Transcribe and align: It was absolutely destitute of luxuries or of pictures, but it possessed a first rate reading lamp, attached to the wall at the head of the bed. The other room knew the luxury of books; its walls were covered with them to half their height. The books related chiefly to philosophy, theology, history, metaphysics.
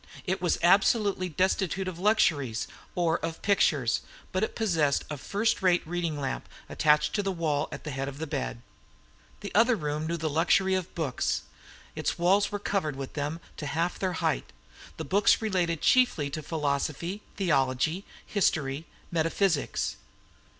It 0.25 0.41
was 0.41 0.57
absolutely 0.63 1.29
destitute 1.29 1.87
of 1.87 1.99
luxuries 1.99 2.67
or 2.95 3.19
of 3.19 3.43
pictures, 3.43 4.01
but 4.31 4.43
it 4.43 4.55
possessed 4.55 5.05
a 5.11 5.17
first 5.19 5.61
rate 5.61 5.85
reading 5.85 6.19
lamp, 6.19 6.49
attached 6.67 7.13
to 7.13 7.21
the 7.21 7.31
wall 7.31 7.69
at 7.71 7.83
the 7.83 7.91
head 7.91 8.07
of 8.07 8.17
the 8.17 8.25
bed. 8.25 8.63
The 9.41 9.53
other 9.53 9.75
room 9.75 10.07
knew 10.07 10.17
the 10.17 10.27
luxury 10.27 10.73
of 10.73 10.95
books; 10.95 11.43
its 11.95 12.17
walls 12.17 12.51
were 12.51 12.57
covered 12.57 12.95
with 12.95 13.13
them 13.13 13.39
to 13.57 13.67
half 13.67 13.99
their 13.99 14.13
height. 14.13 14.51
The 14.97 15.05
books 15.05 15.39
related 15.39 15.83
chiefly 15.83 16.31
to 16.31 16.41
philosophy, 16.41 17.21
theology, 17.37 18.03
history, 18.25 18.87
metaphysics. 19.11 19.97